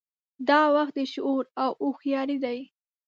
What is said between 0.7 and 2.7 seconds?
وخت د شعور او هوښیارۍ دی.